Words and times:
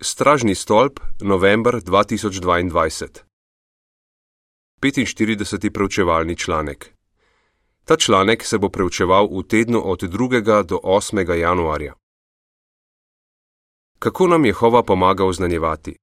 Stražni 0.00 0.54
stolp, 0.54 1.00
november 1.20 1.74
2022. 1.74 3.22
45. 4.82 5.70
preučevalni 5.70 6.36
članek. 6.36 6.94
Ta 7.84 7.96
članek 7.96 8.44
se 8.44 8.58
bo 8.58 8.68
preučeval 8.68 9.28
v 9.38 9.42
tednu 9.48 9.82
od 9.84 10.02
2. 10.02 10.64
do 10.64 10.80
8. 10.84 11.34
januarja. 11.34 11.94
Kako 13.98 14.26
nam 14.26 14.44
Jehova 14.44 14.82
pomaga 14.82 15.24
oznanjevati? 15.24 15.96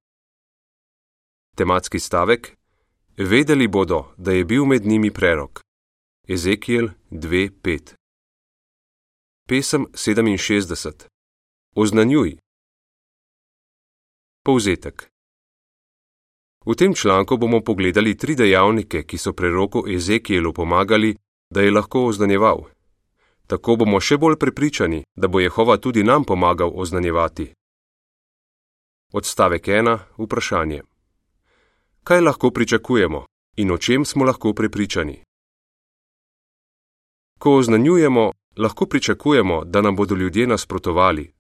Tematski 1.56 2.00
stavek: 2.00 2.58
Vedeli 3.18 3.68
bodo, 3.68 4.14
da 4.18 4.32
je 4.32 4.46
bil 4.46 4.66
med 4.66 4.86
njimi 4.86 5.12
prerok. 5.12 5.62
Ezekiel 6.28 6.90
2:5. 7.12 7.94
Pesem 9.48 9.86
67. 9.94 11.08
Oznanjuj. 11.76 12.38
Povzetek. 14.46 15.08
V 16.66 16.76
tem 16.76 16.94
članku 16.94 17.38
bomo 17.38 17.62
pogledali 17.64 18.18
tri 18.18 18.36
dejavnike, 18.36 19.04
ki 19.04 19.18
so 19.18 19.34
preroku 19.34 19.84
Ezekielu 19.88 20.54
pomagali, 20.54 21.16
da 21.50 21.62
je 21.62 21.72
lahko 21.72 22.06
oznanjeval. 22.06 22.64
Tako 23.48 23.76
bomo 23.76 24.00
še 24.00 24.18
bolj 24.18 24.36
prepričani, 24.40 25.04
da 25.16 25.28
bo 25.28 25.40
Jehova 25.40 25.78
tudi 25.78 26.04
nam 26.04 26.24
pomagal 26.24 26.72
oznanjevati. 26.76 27.54
Odstavek 29.14 29.68
1. 29.68 29.98
Vprašanje. 30.18 30.82
Kaj 32.04 32.22
lahko 32.22 32.52
pričakujemo 32.52 33.26
in 33.58 33.72
o 33.72 33.78
čem 33.78 34.06
smo 34.06 34.26
lahko 34.26 34.54
prepričani? 34.54 35.24
Ko 37.40 37.56
oznanjujemo, 37.58 38.32
lahko 38.58 38.86
pričakujemo, 38.86 39.64
da 39.66 39.82
nam 39.82 39.96
bodo 39.96 40.16
ljudje 40.16 40.48
nasprotovali, 40.48 41.33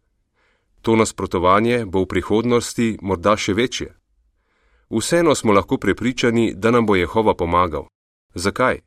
To 0.83 0.95
nasprotovanje 0.95 1.85
bo 1.87 2.03
v 2.03 2.11
prihodnosti 2.11 2.87
morda 3.01 3.37
še 3.39 3.53
večje. 3.55 3.93
Vseeno 4.91 5.35
smo 5.35 5.55
lahko 5.55 5.77
prepričani, 5.79 6.51
da 6.55 6.71
nam 6.71 6.85
bo 6.85 6.95
Jehova 6.95 7.33
pomagal. 7.33 7.87
Zakaj? 8.35 8.83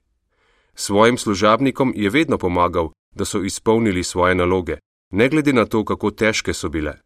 Svojim 0.74 1.18
služabnikom 1.18 1.92
je 1.96 2.10
vedno 2.10 2.38
pomagal, 2.38 2.92
da 3.14 3.24
so 3.24 3.40
izpolnili 3.40 4.04
svoje 4.04 4.34
naloge, 4.34 4.76
ne 5.10 5.28
glede 5.28 5.52
na 5.52 5.64
to, 5.64 5.84
kako 5.84 6.10
težke 6.10 6.54
so 6.54 6.68
bile. 6.68 7.00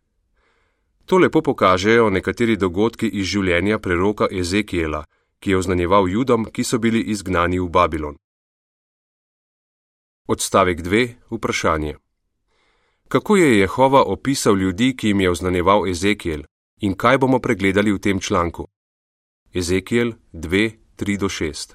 To 1.06 1.18
lepo 1.18 1.42
pokažejo 1.42 2.10
nekateri 2.10 2.56
dogodki 2.56 3.06
iz 3.06 3.26
življenja 3.30 3.78
preroka 3.78 4.26
Ezekiela, 4.30 5.04
ki 5.38 5.50
je 5.50 5.56
oznanjeval 5.56 6.08
Judom, 6.08 6.50
ki 6.50 6.64
so 6.64 6.78
bili 6.78 7.00
izgnani 7.14 7.60
v 7.60 7.70
Babilon. 7.70 8.18
Odstavek 10.26 10.82
2. 10.82 11.08
Vprašanje 11.30 11.94
kako 13.10 13.36
je 13.36 13.58
Jehova 13.58 14.02
opisal 14.02 14.58
ljudi, 14.58 14.96
ki 14.96 15.08
jim 15.08 15.20
je 15.20 15.30
oznanjeval 15.30 15.88
Ezekiel, 15.88 16.42
in 16.80 16.94
kaj 16.94 17.18
bomo 17.18 17.38
pregledali 17.38 17.92
v 17.92 17.98
tem 17.98 18.20
članku. 18.20 18.68
Ezekiel 19.54 20.12
2:3-6 20.32 21.74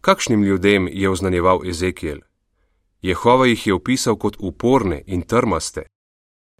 Kakšnim 0.00 0.42
ljudem 0.42 0.88
je 0.92 1.10
oznanjeval 1.10 1.60
Ezekiel? 1.68 2.18
Jehova 3.02 3.46
jih 3.46 3.66
je 3.66 3.74
opisal 3.74 4.16
kot 4.16 4.36
uporne 4.38 5.02
in 5.06 5.22
trmaste. 5.22 5.82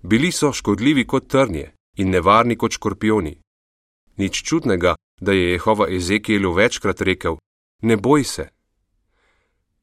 Bili 0.02 0.32
so 0.32 0.52
škodljivi 0.52 1.06
kot 1.06 1.28
trnje 1.28 1.72
in 1.96 2.10
nevarni 2.10 2.56
kot 2.56 2.72
škorpioni. 2.72 3.40
Nič 4.16 4.42
čudnega, 4.42 4.94
da 5.20 5.32
je 5.32 5.50
Jehova 5.50 5.86
Ezekielu 5.90 6.52
večkrat 6.52 7.00
rekel: 7.00 7.36
Ne 7.82 7.96
boj 7.96 8.24
se. 8.24 8.48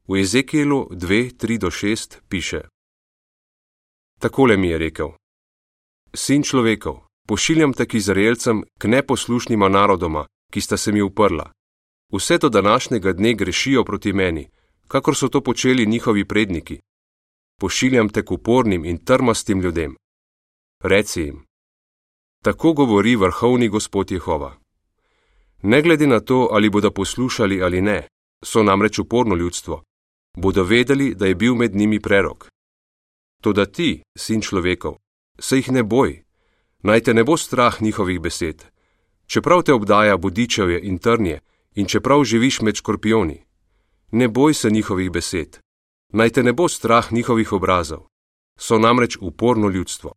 V 0.08 0.22
Ezekielu 0.22 0.88
2:3-6 0.92 2.20
piše: 2.30 2.75
Takole 4.20 4.58
mi 4.58 4.68
je 4.68 4.78
rekel: 4.78 5.10
Sin 6.14 6.44
človekov, 6.44 7.00
pošiljam 7.28 7.74
te 7.74 7.86
k 7.86 7.94
Izraelcem, 7.94 8.64
k 8.80 8.88
neposlušnima 8.88 9.70
narodoma, 9.70 10.26
ki 10.52 10.62
sta 10.62 10.78
se 10.78 10.92
mi 10.92 11.02
uprla. 11.02 11.52
Vse 12.14 12.40
to 12.40 12.50
današnjega 12.50 13.14
dne 13.14 13.34
grešijo 13.34 13.84
proti 13.84 14.14
meni, 14.14 14.50
kakor 14.88 15.16
so 15.16 15.28
to 15.28 15.42
počeli 15.42 15.86
njihovi 15.86 16.26
predniki. 16.26 16.80
Pošiljam 17.60 18.10
te 18.10 18.26
k 18.26 18.32
upornim 18.32 18.86
in 18.86 18.98
trmastim 18.98 19.62
ljudem. 19.62 19.96
Reci 20.84 21.22
jim: 21.22 21.46
Tako 22.44 22.74
govori 22.74 23.16
vrhovni 23.16 23.68
gospod 23.70 24.12
Jehova. 24.12 24.58
Ne 25.64 25.82
glede 25.82 26.08
na 26.08 26.20
to, 26.20 26.50
ali 26.52 26.70
bodo 26.70 26.92
poslušali 26.92 27.64
ali 27.64 27.82
ne, 27.82 28.08
so 28.46 28.64
namreč 28.64 29.00
uporno 29.00 29.36
ljudstvo, 29.36 29.84
bodo 30.38 30.64
vedeli, 30.64 31.16
da 31.16 31.26
je 31.26 31.36
bil 31.36 31.56
med 31.56 31.76
njimi 31.76 32.00
prerok. 32.00 32.55
Toda 33.46 33.66
ti, 33.70 34.02
sin 34.18 34.42
človekov, 34.42 34.98
se 35.38 35.60
jih 35.60 35.68
ne 35.70 35.84
boj, 35.86 36.24
naj 36.82 37.02
te 37.06 37.14
ne 37.14 37.22
bo 37.22 37.38
strah 37.38 37.78
njihovih 37.78 38.18
besed, 38.18 38.64
čeprav 39.30 39.62
te 39.62 39.74
obdaja 39.74 40.18
bodičevje 40.18 40.80
in 40.90 40.98
trnje 40.98 41.40
in 41.78 41.86
čeprav 41.86 42.24
živiš 42.24 42.62
med 42.66 42.76
škorpioni. 42.82 43.46
Ne 44.12 44.28
boj 44.28 44.54
se 44.54 44.72
njihovih 44.72 45.12
besed, 45.12 45.60
naj 46.14 46.30
te 46.30 46.44
ne 46.44 46.54
bo 46.54 46.66
strah 46.68 47.12
njihovih 47.14 47.54
obrazov, 47.54 48.08
so 48.58 48.80
namreč 48.80 49.18
uporno 49.22 49.70
ljudstvo. 49.70 50.16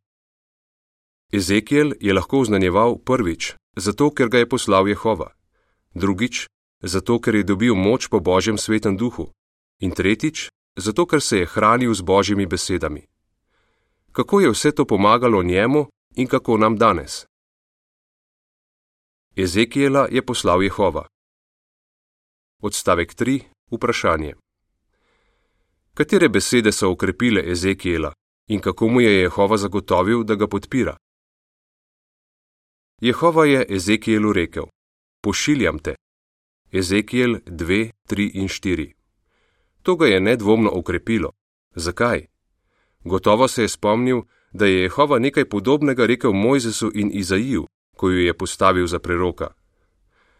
Ezekiel 1.33 1.93
je 2.01 2.15
lahko 2.15 2.41
oznanjeval 2.41 2.97
prvič, 2.97 3.53
zato 3.77 4.09
ker 4.11 4.29
ga 4.29 4.39
je 4.39 4.49
poslal 4.49 4.89
Jehova, 4.89 5.35
drugič, 5.95 6.47
zato 6.81 7.21
ker 7.21 7.35
je 7.35 7.45
dobil 7.45 7.75
moč 7.75 8.09
po 8.09 8.21
božjem 8.21 8.57
svetem 8.59 8.97
duhu, 8.97 9.29
in 9.85 9.93
tretjič, 9.93 10.49
zato 10.77 11.07
ker 11.07 11.21
se 11.21 11.39
je 11.39 11.47
hranil 11.47 11.95
z 11.95 12.01
božjimi 12.01 12.47
besedami 12.47 13.05
kako 14.19 14.41
je 14.41 14.51
vse 14.51 14.71
to 14.75 14.85
pomagalo 14.85 15.43
njemu 15.43 15.87
in 16.17 16.27
kako 16.27 16.57
nam 16.57 16.77
danes. 16.77 17.27
Ezekiela 19.37 20.09
je 20.11 20.27
poslal 20.27 20.63
Jehova. 20.63 21.07
Odstavek 22.63 23.15
3. 23.15 23.43
Vprašanje. 23.71 24.35
Katere 25.95 26.29
besede 26.29 26.73
so 26.73 26.91
okrepile 26.91 27.51
Ezekiela 27.51 28.13
in 28.49 28.61
kako 28.61 28.89
mu 28.89 29.01
je 29.01 29.21
Jehova 29.21 29.57
zagotovil, 29.57 30.25
da 30.25 30.35
ga 30.35 30.47
podpira? 30.47 30.97
Jehova 33.01 33.45
je 33.47 33.67
Ezekielu 33.69 34.33
rekel: 34.33 34.65
Pošiljam 35.23 35.79
te. 35.79 35.95
Ezekiel 36.73 37.35
2, 37.47 37.91
3 38.09 38.31
in 38.35 38.49
4. 38.49 38.93
To 39.83 39.97
ga 39.97 40.07
je 40.07 40.21
nedvomno 40.21 40.71
okrepilo. 40.75 41.31
Zakaj? 41.75 42.27
Gotovo 43.09 43.49
se 43.49 43.63
je 43.63 43.69
spomnil, 43.69 44.21
da 44.53 44.67
je 44.67 44.83
Jehova 44.83 45.19
nekaj 45.19 45.45
podobnega 45.45 46.07
rekel 46.07 46.33
Mojzesu 46.33 46.91
in 46.95 47.11
Izaiju, 47.13 47.67
ko 47.97 48.11
jo 48.11 48.19
je 48.19 48.35
postavil 48.35 48.87
za 48.87 48.99
preroka. 48.99 49.49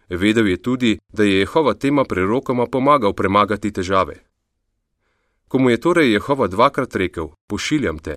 Vedel 0.09 0.49
je 0.49 0.63
tudi, 0.63 0.99
da 1.13 1.25
je 1.25 1.39
Jehova 1.39 1.75
tema 1.75 2.05
prerokoma 2.05 2.67
pomagal 2.67 3.13
premagati 3.13 3.73
težave. 3.73 4.15
Ko 5.49 5.59
mu 5.59 5.71
je 5.71 5.81
torej 5.81 6.13
Jehova 6.13 6.47
dvakrat 6.47 6.97
rekel: 6.97 7.29
Pošiljam 7.49 7.99
te, 7.99 8.17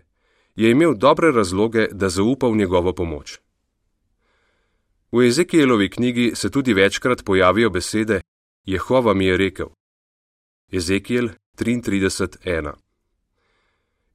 je 0.55 0.71
imel 0.71 0.93
dobre 0.97 1.31
razloge, 1.31 1.87
da 1.91 2.09
zaupa 2.09 2.47
v 2.47 2.55
njegovo 2.55 2.93
pomoč. 2.93 3.39
V 5.11 5.27
Ezekielovi 5.27 5.89
knjigi 5.89 6.31
se 6.35 6.49
tudi 6.49 6.73
večkrat 6.73 7.25
pojavijo 7.25 7.69
besede: 7.69 8.21
Jehova 8.65 9.13
mi 9.13 9.25
je 9.25 9.37
rekel. 9.37 9.67
Ezekiel 10.71 11.29
33:1 11.59 12.90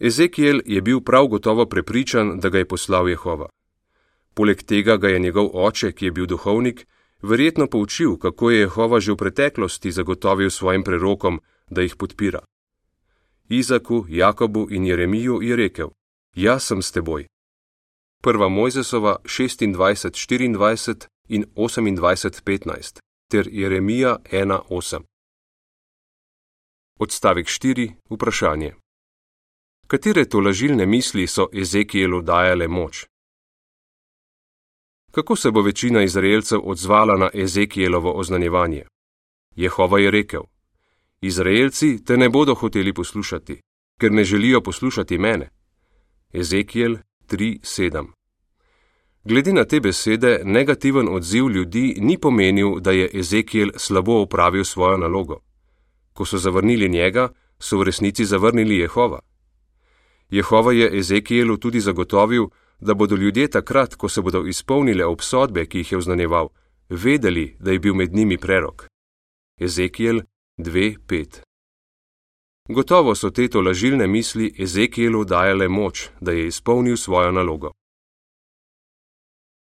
Ezekiel 0.01 0.61
je 0.67 0.83
bil 0.83 1.01
prav 1.01 1.27
gotovo 1.27 1.67
prepričan, 1.67 2.41
da 2.41 2.49
ga 2.49 2.59
je 2.59 2.69
poslal 2.69 3.09
Jehova. 3.09 3.49
Poleg 4.35 4.63
tega 4.63 4.97
ga 4.97 5.09
je 5.09 5.19
njegov 5.19 5.51
oče, 5.53 5.93
ki 5.93 6.05
je 6.05 6.13
bil 6.13 6.27
duhovnik, 6.27 6.87
verjetno 7.23 7.67
poučil, 7.67 8.17
kako 8.17 8.51
je 8.51 8.61
Jehova 8.61 9.01
že 9.01 9.13
v 9.13 9.17
preteklosti 9.17 9.93
zagotovil 9.93 10.51
svojim 10.51 10.85
prerokom, 10.85 11.41
da 11.71 11.83
jih 11.83 11.97
podpira. 11.97 12.41
Izaku, 13.49 14.07
Jakobu 14.09 14.67
in 14.71 14.87
Jeremiju 14.87 15.43
je 15.43 15.57
rekel: 15.57 15.91
Jaz 16.35 16.65
sem 16.65 16.83
s 16.83 16.93
teboj. 16.93 17.27
Prva 18.23 18.49
Mojzesova 18.49 19.17
26:24 19.25 21.07
in 21.29 21.45
28:15 21.57 22.99
ter 23.31 23.49
Jeremija 23.53 24.17
1:8. 24.31 25.03
Odstavek 26.99 27.47
4. 27.47 27.93
Vprašanje. 28.11 28.86
Katere 29.87 30.25
tolažilne 30.25 30.87
misli 30.87 31.27
so 31.27 31.47
Ezekielu 31.53 32.23
dajale 32.23 32.69
moč? 32.69 33.07
Kako 35.11 35.37
se 35.37 35.51
bo 35.51 35.63
večina 35.63 36.03
Izraelcev 36.03 36.61
odzvala 36.65 37.17
na 37.17 37.31
Ezekielovo 37.35 38.13
oznanjevanje? 38.13 38.85
Jehova 39.57 39.99
je 39.99 40.11
rekel: 40.11 40.43
Izraelci 41.21 42.05
te 42.05 42.17
ne 42.17 42.29
bodo 42.29 42.55
hoteli 42.55 42.93
poslušati, 42.93 43.61
ker 44.01 44.13
ne 44.13 44.25
želijo 44.25 44.61
poslušati 44.61 45.19
mene. 45.19 45.49
Ezekiel 46.33 46.97
3:7 47.29 48.07
Glede 49.25 49.53
na 49.53 49.65
te 49.65 49.81
besede, 49.81 50.41
negativen 50.45 51.09
odziv 51.09 51.49
ljudi 51.49 51.95
ni 51.99 52.19
pomenil, 52.19 52.81
da 52.81 52.91
je 52.91 53.11
Ezekiel 53.15 53.71
slabo 53.77 54.23
opravil 54.23 54.65
svojo 54.65 54.97
nalogo. 54.97 55.41
Ko 56.13 56.25
so 56.25 56.39
zavrnili 56.39 56.89
njega, 56.89 57.29
so 57.59 57.79
v 57.79 57.83
resnici 57.83 58.25
zavrnili 58.25 58.79
Jehova. 58.79 59.19
Jehova 60.31 60.73
je 60.73 60.99
Ezekielu 60.99 61.57
tudi 61.57 61.81
zagotovil, 61.81 62.47
da 62.81 62.95
bodo 62.95 63.17
ljudje 63.17 63.49
takrat, 63.49 63.95
ko 63.95 64.09
se 64.09 64.21
bodo 64.21 64.47
izpolnile 64.47 65.05
obsodbe, 65.05 65.67
ki 65.67 65.79
jih 65.79 65.93
je 65.93 65.99
oznanjeval, 65.99 66.49
vedeli, 66.89 67.57
da 67.61 67.71
je 67.71 67.79
bil 67.79 67.95
med 67.95 68.15
njimi 68.15 68.39
prerok. 68.39 68.87
Ezekiel 69.61 70.21
2:5 70.59 71.41
Gotovo 72.69 73.15
so 73.15 73.31
te 73.31 73.49
tolažilne 73.49 74.07
misli 74.07 74.55
Ezekielu 74.59 75.25
dajale 75.25 75.69
moč, 75.69 76.09
da 76.21 76.33
je 76.33 76.47
izpolnil 76.47 76.97
svojo 76.97 77.33
nalogo. 77.33 77.71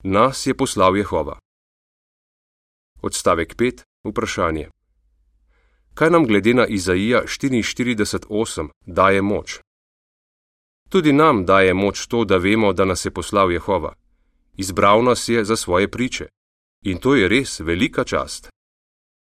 Nas 0.04 0.46
je 0.46 0.54
poslal 0.54 0.96
Jehova. 0.96 1.38
Odstavek 3.02 3.56
5. 3.56 3.82
Vprašanje. 4.04 4.68
Kaj 5.94 6.10
nam 6.10 6.26
glede 6.26 6.54
na 6.54 6.66
Izaija 6.66 7.22
44:8 7.26 8.68
daje 8.86 9.22
moč? 9.22 9.60
Tudi 10.88 11.12
nam 11.12 11.44
daje 11.44 11.74
moč 11.74 12.06
to, 12.06 12.24
da 12.24 12.36
vemo, 12.36 12.72
da 12.72 12.84
nas 12.84 13.04
je 13.04 13.10
poslal 13.10 13.52
Jehova. 13.52 13.94
Izbral 14.56 15.02
nas 15.02 15.28
je 15.28 15.44
za 15.44 15.56
svoje 15.56 15.90
priče. 15.90 16.28
In 16.84 16.98
to 16.98 17.14
je 17.14 17.28
res 17.28 17.60
velika 17.60 18.04
čast. 18.04 18.48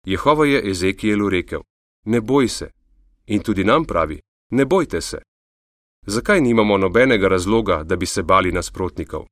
Jehova 0.06 0.46
je 0.46 0.70
Ezekielu 0.70 1.30
rekel: 1.30 1.62
Ne 2.06 2.22
boj 2.22 2.48
se. 2.48 2.70
In 3.28 3.44
tudi 3.44 3.64
nam 3.64 3.86
pravi: 3.86 4.20
Ne 4.50 4.66
bojte 4.66 5.02
se. 5.02 5.18
Zakaj 6.06 6.42
nimamo 6.42 6.78
nobenega 6.78 7.28
razloga, 7.28 7.84
da 7.84 7.96
bi 7.96 8.06
se 8.06 8.24
bali 8.24 8.52
nasprotnikov? 8.52 9.26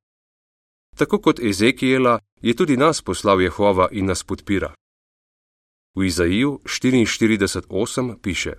Tako 0.98 1.22
kot 1.22 1.39
Ezekiela 1.39 2.19
je 2.42 2.56
tudi 2.56 2.77
nas 2.77 3.01
poslal 3.01 3.42
Jehova 3.42 3.88
in 3.92 4.06
nas 4.06 4.24
podpira. 4.24 4.74
V 5.95 6.06
Izaiju 6.06 6.60
44:8 6.63 8.22
piše: 8.22 8.54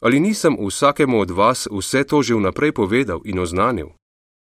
Ali 0.00 0.20
nisem 0.20 0.56
vsakemu 0.66 1.20
od 1.20 1.30
vas 1.30 1.68
vse 1.70 2.04
to 2.04 2.22
že 2.22 2.34
vnaprej 2.34 2.72
povedal 2.72 3.20
in 3.24 3.38
oznanil? 3.38 3.88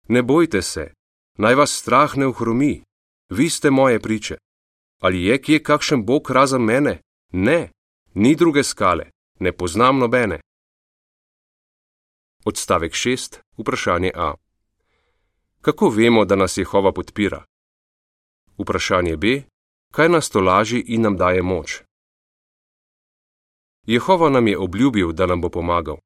Ne 0.08 0.22
bojte 0.22 0.62
se, 0.62 0.92
naj 1.38 1.54
vas 1.54 1.70
strah 1.72 2.16
ne 2.16 2.26
ohromi, 2.26 2.82
vi 3.30 3.50
ste 3.50 3.70
moje 3.70 4.00
priče. 4.00 4.36
Ali 5.00 5.24
je 5.24 5.42
kje 5.42 5.62
kakšen 5.62 6.04
bog 6.04 6.30
razen 6.30 6.62
mene? 6.62 7.00
Ne, 7.32 7.70
ni 8.14 8.36
druge 8.36 8.62
skale, 8.62 9.10
ne 9.40 9.52
poznam 9.52 9.98
nobene. 9.98 10.40
Odstavek 12.44 12.92
6. 12.92 13.38
Vprašanje 13.58 14.10
A. 14.14 14.34
Kako 15.60 15.88
vemo, 15.88 16.24
da 16.24 16.36
nas 16.36 16.56
Jehova 16.58 16.92
podpira? 16.92 17.44
Vprašanje 18.58 19.16
B. 19.16 19.42
Kaj 19.92 20.08
nas 20.08 20.30
to 20.30 20.40
laži 20.40 20.84
in 20.86 21.02
nam 21.02 21.16
daje 21.16 21.42
moč? 21.42 21.82
Jehova 23.86 24.30
nam 24.30 24.48
je 24.48 24.58
obljubil, 24.58 25.12
da 25.12 25.26
nam 25.26 25.40
bo 25.40 25.48
pomagal. 25.48 25.96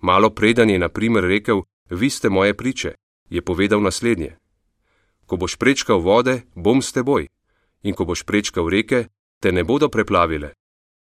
Malo 0.00 0.30
preden 0.30 0.70
je, 0.70 0.78
na 0.78 0.88
primer, 0.88 1.24
rekel: 1.24 1.62
Vi 1.90 2.10
ste 2.10 2.28
moje 2.28 2.54
priče, 2.54 2.94
je 3.30 3.42
povedal 3.42 3.82
naslednje: 3.82 4.36
Ko 5.26 5.36
boš 5.36 5.56
prečkal 5.56 6.00
vode, 6.00 6.42
bom 6.54 6.82
s 6.82 6.92
teboj, 6.92 7.28
in 7.82 7.94
ko 7.94 8.04
boš 8.04 8.22
prečkal 8.22 8.68
reke, 8.68 9.08
te 9.40 9.52
ne 9.52 9.64
bodo 9.64 9.88
preplavile. 9.88 10.52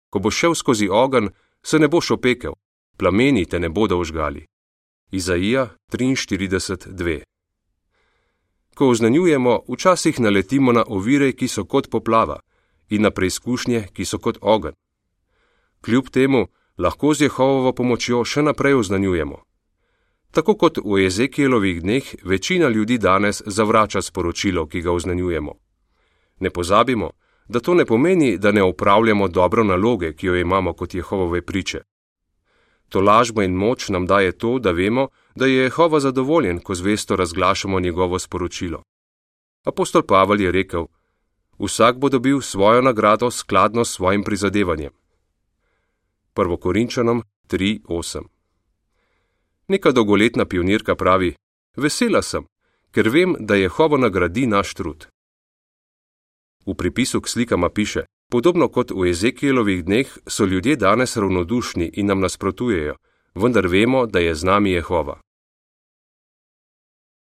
Ko 0.10 0.20
boš 0.20 0.36
šel 0.36 0.56
skozi 0.56 0.90
ogenj, 0.92 1.28
se 1.64 1.80
ne 1.80 1.88
boš 1.88 2.12
opekel, 2.12 2.54
plameni 2.98 3.46
te 3.46 3.60
ne 3.60 3.70
bodo 3.70 4.00
ožgali. 4.00 4.46
Izaija 5.12 5.70
43:2 5.92 7.24
Ko 8.76 8.90
oznanjujemo, 8.90 9.60
včasih 9.68 10.20
naletimo 10.20 10.72
na 10.72 10.84
ovire, 10.88 11.32
ki 11.32 11.48
so 11.48 11.66
kot 11.66 11.90
poplava, 11.90 12.40
in 12.90 13.02
na 13.02 13.12
preizkušnje, 13.12 13.88
ki 13.94 14.06
so 14.06 14.18
kot 14.18 14.38
ogenj. 14.42 14.74
Kljub 15.82 16.10
temu 16.10 16.48
lahko 16.78 17.14
z 17.14 17.22
Jehovovo 17.22 17.74
pomočjo 17.74 18.24
še 18.26 18.42
naprej 18.42 18.74
oznanjujemo. 18.80 19.38
Tako 20.32 20.56
kot 20.56 20.78
v 20.86 21.06
Ezekielovih 21.06 21.82
dneh, 21.82 22.16
večina 22.24 22.68
ljudi 22.70 22.98
danes 22.98 23.42
zavrača 23.46 24.02
sporočilo, 24.02 24.68
ki 24.68 24.82
ga 24.82 24.92
oznanjujemo. 24.92 25.54
Ne 26.40 26.50
pozabimo, 26.50 27.12
da 27.48 27.60
to 27.60 27.74
ne 27.74 27.86
pomeni, 27.86 28.38
da 28.38 28.52
ne 28.52 28.64
upravljamo 28.64 29.28
dobro 29.28 29.64
naloge, 29.64 30.14
ki 30.14 30.28
jo 30.28 30.36
imamo 30.36 30.74
kot 30.74 30.94
Jehovove 30.94 31.42
priče. 31.42 31.82
To 32.90 33.02
lažbo 33.02 33.42
in 33.42 33.54
moč 33.54 33.90
nam 33.90 34.06
daje 34.06 34.32
to, 34.32 34.60
da 34.60 34.72
vemo, 34.72 35.08
da 35.36 35.46
je 35.46 35.64
Jehova 35.64 36.00
zadovoljen, 36.00 36.60
ko 36.60 36.76
zvesto 36.76 37.16
razglašamo 37.16 37.80
njegovo 37.80 38.20
sporočilo. 38.20 38.84
Apostol 39.66 40.02
Pavel 40.02 40.42
je 40.42 40.52
rekel: 40.52 40.86
Vsak 41.60 41.98
bo 41.98 42.10
dobil 42.10 42.42
svojo 42.42 42.82
nagrado 42.82 43.32
skladno 43.32 43.86
s 43.86 43.92
svojim 43.92 44.24
prizadevanjem. 44.24 44.92
1. 46.36 46.58
Korinčanom 46.58 47.24
3:8 47.48 48.28
Neka 49.68 49.92
dolgoletna 49.92 50.46
pionirka 50.46 50.96
pravi: 50.96 51.36
Vesela 51.78 52.22
sem, 52.22 52.46
ker 52.92 53.10
vem, 53.10 53.36
da 53.40 53.56
Jehova 53.56 53.98
nagradi 53.98 54.48
naš 54.48 54.74
trud. 54.74 55.08
V 56.66 56.76
pripisu 56.76 57.22
k 57.22 57.28
slikama 57.28 57.70
piše: 57.70 58.06
Podobno 58.32 58.70
kot 58.70 58.92
v 58.92 59.10
Ezekielovih 59.10 59.86
dneh 59.86 60.18
so 60.28 60.46
ljudje 60.46 60.76
danes 60.76 61.18
ravnodušni 61.18 61.92
in 61.94 62.06
nam 62.06 62.20
nasprotujejo, 62.20 62.96
vendar 63.36 63.68
vemo, 63.68 64.06
da 64.06 64.20
je 64.20 64.36
z 64.36 64.44
nami 64.44 64.72
Jehova. 64.72 65.20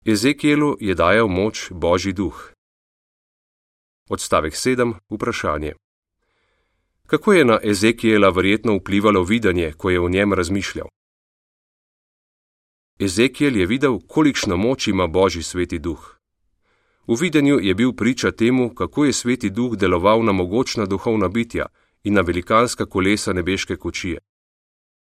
Ezekielu 0.06 0.78
je 0.80 0.96
dajal 0.96 1.28
moč 1.28 1.72
Božji 1.72 2.14
duh. 2.14 2.52
Odstavek 4.10 4.54
7. 4.54 4.94
Vprašanje. 5.10 5.74
Kako 7.08 7.34
je 7.34 7.46
na 7.46 7.60
Ezekiela 7.64 8.30
verjetno 8.30 8.76
vplivalo 8.76 9.24
videnje, 9.24 9.74
ko 9.78 9.90
je 9.90 10.00
o 10.00 10.10
njem 10.10 10.34
razmišljal? 10.34 10.88
Ezekiel 13.00 13.58
je 13.58 13.66
videl, 13.66 14.00
kolikšno 14.08 14.58
moč 14.58 14.88
ima 14.88 15.08
Božji 15.08 15.44
sveti 15.44 15.80
duh. 15.80 16.18
V 17.08 17.16
videnju 17.22 17.60
je 17.62 17.76
bil 17.76 17.94
priča 17.94 18.32
temu, 18.32 18.76
kako 18.76 19.06
je 19.06 19.14
sveti 19.14 19.50
duh 19.50 19.76
deloval 19.76 20.24
na 20.24 20.32
mogočna 20.32 20.86
duhovna 20.86 21.28
bitja 21.28 21.66
in 22.04 22.14
na 22.14 22.22
velikanska 22.22 22.86
kolesa 22.86 23.34
nebeške 23.34 23.76
kočije. 23.76 24.20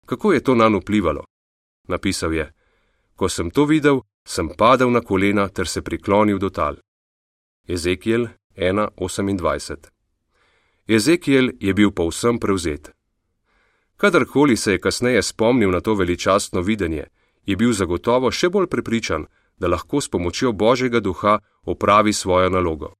Kako 0.06 0.34
je 0.34 0.44
to 0.44 0.56
na 0.56 0.70
njo 0.70 0.80
vplivalo? 0.80 1.26
Napisal 1.88 2.34
je: 2.34 2.54
Ko 3.16 3.30
sem 3.30 3.50
to 3.50 3.66
videl, 3.66 4.02
sem 4.28 4.50
padel 4.58 4.92
na 4.92 5.02
kolena 5.02 5.48
ter 5.50 5.68
se 5.68 5.82
priklonil 5.82 6.38
do 6.38 6.50
tal. 6.50 6.76
Ezekiel 7.68 8.28
1:28 8.56 9.95
Ezekiel 10.88 11.50
je 11.60 11.74
bil 11.74 11.92
povsem 11.92 12.40
prevzet. 12.40 12.92
Kadarkoli 13.98 14.58
se 14.58 14.72
je 14.72 14.82
kasneje 14.82 15.24
spomnil 15.24 15.72
na 15.72 15.82
to 15.82 15.96
veličastno 15.96 16.62
videnje, 16.62 17.06
je 17.46 17.56
bil 17.56 17.74
zagotovo 17.74 18.32
še 18.32 18.50
bolj 18.50 18.68
prepričan, 18.68 19.26
da 19.58 19.68
lahko 19.68 20.02
s 20.02 20.10
pomočjo 20.10 20.52
Božjega 20.52 21.00
duha 21.00 21.40
opravi 21.64 22.14
svojo 22.14 22.50
nalogo. 22.50 22.94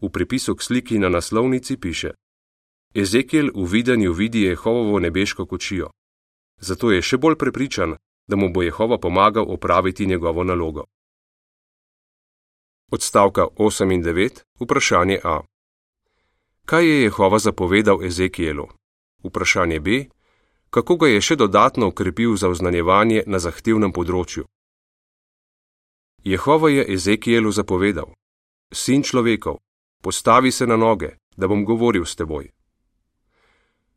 V 0.00 0.08
pripisu 0.08 0.56
k 0.56 0.62
sliki 0.62 0.98
na 0.98 1.08
naslovnici 1.08 1.76
piše: 1.76 2.14
Ezekiel 2.94 3.50
v 3.54 3.66
videnju 3.66 4.12
vidi 4.12 4.42
Jehovovo 4.42 4.98
nebeško 4.98 5.46
kočijo. 5.46 5.90
Zato 6.60 6.90
je 6.90 7.02
še 7.02 7.18
bolj 7.18 7.36
prepričan, 7.36 7.96
da 8.28 8.36
mu 8.36 8.48
bo 8.52 8.62
Jehova 8.62 8.98
pomagal 8.98 9.44
opraviti 9.48 10.06
njegovo 10.06 10.44
nalogo. 10.44 10.84
Odstavka 12.90 13.46
8 13.56 13.94
in 13.94 14.02
9. 14.02 14.40
Vprašanje 14.60 15.20
A. 15.24 15.49
Kaj 16.70 16.86
je 16.86 17.02
Jehova 17.02 17.38
zapovedal 17.38 18.04
Ezekielu? 18.04 18.68
Vprašanje 19.24 19.80
B. 19.80 20.04
Kako 20.70 20.96
ga 20.96 21.08
je 21.08 21.20
še 21.20 21.36
dodatno 21.36 21.88
ukrepil 21.90 22.36
za 22.36 22.46
oznanjevanje 22.48 23.24
na 23.26 23.40
zahtevnem 23.42 23.90
področju? 23.90 24.44
Jehova 26.22 26.70
je 26.70 26.86
Ezekielu 26.94 27.50
zapovedal: 27.50 28.14
Sin 28.70 29.02
človekov, 29.02 29.58
postavi 29.98 30.54
se 30.54 30.66
na 30.66 30.78
noge, 30.78 31.16
da 31.36 31.50
bom 31.50 31.66
govoril 31.66 32.06
s 32.06 32.14
teboj. 32.14 32.46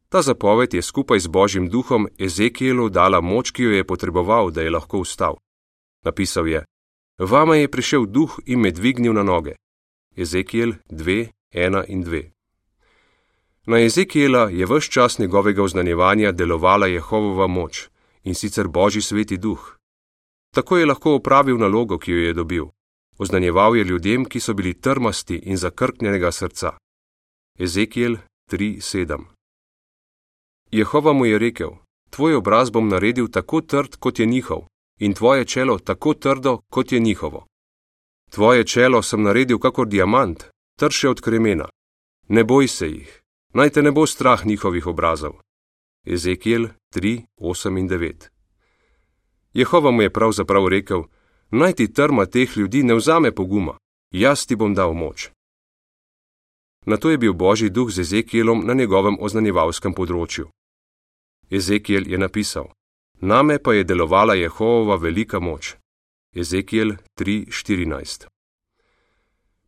Ta 0.10 0.26
zapoved 0.26 0.74
je 0.74 0.82
skupaj 0.82 1.20
z 1.20 1.30
Božjim 1.30 1.70
duhom 1.70 2.10
Ezekielu 2.18 2.90
dala 2.90 3.22
moč, 3.22 3.54
ki 3.54 3.70
jo 3.70 3.78
je 3.78 3.86
potreboval, 3.86 4.50
da 4.50 4.66
je 4.66 4.74
lahko 4.74 5.06
vstal. 5.06 5.38
Napisal 6.02 6.50
je: 6.50 6.66
Vama 7.22 7.62
je 7.62 7.70
prišel 7.70 8.10
duh 8.10 8.42
in 8.46 8.66
me 8.66 8.74
dvignil 8.74 9.14
na 9.14 9.22
noge. 9.22 9.62
Ezekiel 10.18 10.82
2, 10.90 11.30
1 11.54 11.86
in 11.94 12.02
2. 12.02 12.34
Na 13.68 13.80
Ezekiela 13.80 14.50
je 14.50 14.66
vse 14.66 14.92
čas 14.92 15.20
njegovega 15.20 15.64
oznanjevanja 15.64 16.32
delovala 16.32 16.88
Jehovova 16.88 17.48
moč 17.48 17.90
in 18.24 18.36
sicer 18.36 18.68
Božji 18.68 19.02
sveti 19.02 19.38
duh, 19.38 19.78
Tako 20.54 20.78
je 20.78 20.86
lahko 20.86 21.16
opravil 21.16 21.58
nalogo, 21.58 21.98
ki 21.98 22.12
jo 22.12 22.18
je 22.18 22.34
dobil. 22.34 22.66
Oznanjeval 23.18 23.76
je 23.76 23.84
ljudem, 23.84 24.26
ki 24.26 24.40
so 24.40 24.54
bili 24.54 24.74
trmasti 24.82 25.36
in 25.36 25.58
zakrknjenega 25.58 26.32
srca. 26.32 26.78
Ezekiel 27.60 28.18
3:7 28.52 29.24
Jehova 30.72 31.14
mu 31.14 31.26
je 31.26 31.40
rekel: 31.40 31.70
Tvoj 32.10 32.36
obraz 32.36 32.70
bom 32.70 32.88
naredil 32.88 33.28
tako 33.28 33.62
trd, 33.62 33.96
kot 34.00 34.20
je 34.20 34.26
njihov, 34.26 34.62
in 35.00 35.14
tvoje 35.14 35.46
čelo 35.46 35.80
tako 35.80 36.14
trdo, 36.14 36.60
kot 36.70 36.92
je 36.92 37.00
njihovo. 37.00 37.46
Tvoje 38.32 38.64
čelo 38.64 39.02
sem 39.02 39.24
naredil 39.24 39.60
kakor 39.60 39.88
diamant, 39.88 40.44
trše 40.80 41.10
od 41.10 41.22
kremena. 41.22 41.70
Ne 42.28 42.44
boj 42.44 42.68
se 42.68 42.88
jih, 42.88 43.22
naj 43.54 43.70
te 43.70 43.82
ne 43.82 43.92
bo 43.92 44.06
strah 44.06 44.46
njihovih 44.46 44.88
obrazov. 44.88 45.34
Ezekiel 46.06 46.68
3:8 46.96 47.80
in 47.80 47.90
9 47.90 48.30
Jehova 49.54 49.92
mu 49.92 50.02
je 50.02 50.14
pravzaprav 50.14 50.68
rekel: 50.68 51.04
Naj 51.52 51.74
ti 51.74 51.94
trma 51.94 52.26
teh 52.26 52.58
ljudi 52.58 52.84
ne 52.84 52.96
vzame 52.96 53.32
poguma, 53.32 53.78
jaz 54.12 54.46
ti 54.46 54.56
bom 54.56 54.74
dal 54.74 54.94
moč. 54.94 55.30
Na 56.86 56.98
to 56.98 57.10
je 57.10 57.18
bil 57.18 57.34
Božji 57.34 57.70
duh 57.70 57.90
z 57.92 58.00
Ezekielom 58.00 58.66
na 58.66 58.74
njegovem 58.74 59.18
oznanjevalskem 59.20 59.94
področju. 59.94 60.50
Ezekiel 61.50 62.08
je 62.08 62.18
napisal: 62.18 62.68
Name 63.22 63.60
pa 63.60 63.74
je 63.74 63.84
delovala 63.84 64.34
Jehovova 64.34 64.96
velika 64.96 65.40
moč. 65.40 65.76
Ezekiel 66.36 66.96
3:14. 67.20 68.33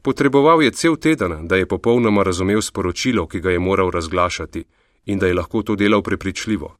Potreboval 0.05 0.61
je 0.61 0.71
cel 0.71 0.95
teden, 0.95 1.47
da 1.47 1.55
je 1.55 1.65
popolnoma 1.65 2.23
razumel 2.23 2.61
sporočilo, 2.61 3.27
ki 3.27 3.39
ga 3.39 3.51
je 3.51 3.59
moral 3.59 3.89
razglašati, 3.89 4.63
in 5.05 5.19
da 5.19 5.27
je 5.27 5.33
lahko 5.33 5.63
to 5.63 5.75
delal 5.75 6.01
prepričljivo. 6.01 6.77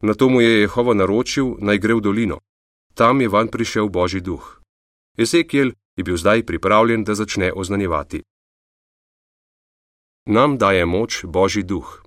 Na 0.00 0.14
to 0.14 0.28
mu 0.28 0.40
je 0.40 0.60
Jehova 0.60 0.94
naročil, 0.94 1.56
naj 1.58 1.78
gre 1.78 1.94
v 1.94 2.00
dolino. 2.00 2.38
Tam 2.94 3.20
je 3.20 3.28
van 3.28 3.48
prišel 3.48 3.88
Božji 3.88 4.20
duh. 4.20 4.60
Ezekiel 5.18 5.72
je 5.96 6.04
bil 6.04 6.16
zdaj 6.16 6.44
pripravljen, 6.46 7.04
da 7.04 7.14
začne 7.14 7.52
oznanjevati. 7.52 8.22
Nam 10.26 10.58
daje 10.58 10.86
moč 10.86 11.24
Božji 11.24 11.62
duh. 11.62 12.02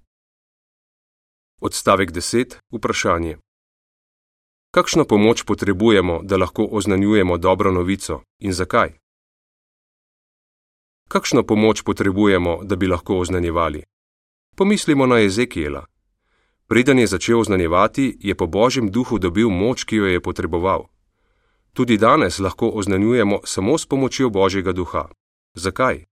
Odstavek 1.62 2.12
10. 2.12 2.56
Vprašanje. 2.72 3.38
Kakšno 4.72 5.06
pomoč 5.06 5.44
potrebujemo, 5.44 6.22
da 6.24 6.38
lahko 6.38 6.70
oznanjujemo 6.72 7.38
dobro 7.38 7.72
novico 7.72 8.22
in 8.40 8.54
zakaj? 8.54 9.09
Kakšno 11.10 11.44
pomoč 11.44 11.82
potrebujemo, 11.82 12.60
da 12.64 12.76
bi 12.76 12.88
lahko 12.88 13.18
oznanjevali? 13.18 13.84
Pomislimo 14.56 15.06
na 15.06 15.20
Ezekiela. 15.20 15.86
Preden 16.68 17.00
je 17.00 17.08
začel 17.08 17.40
oznanjevati, 17.40 18.18
je 18.20 18.36
po 18.36 18.46
Božjem 18.48 18.92
duhu 18.92 19.18
dobil 19.18 19.50
moč, 19.50 19.84
ki 19.84 19.96
jo 19.96 20.06
je 20.06 20.22
potreboval. 20.22 20.86
Tudi 21.74 21.98
danes 21.98 22.40
lahko 22.40 22.70
oznanjujemo 22.70 23.40
samo 23.44 23.78
s 23.78 23.86
pomočjo 23.86 24.30
Božjega 24.30 24.72
duha. 24.72 25.10
Zakaj? 25.54 26.06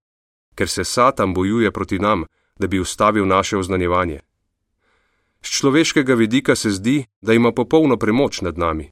Ker 0.56 0.70
se 0.70 0.84
Satan 0.84 1.34
bojuje 1.34 1.72
proti 1.72 2.00
nam, 2.00 2.26
da 2.60 2.68
bi 2.68 2.80
ustavil 2.80 3.28
naše 3.28 3.58
oznanjevanje. 3.58 4.20
Z 5.42 5.50
človeškega 5.62 6.14
vidika 6.14 6.56
se 6.56 6.70
zdi, 6.72 7.06
da 7.22 7.34
ima 7.34 7.52
popolno 7.52 7.98
premoč 7.98 8.42
nad 8.42 8.58
nami. 8.58 8.90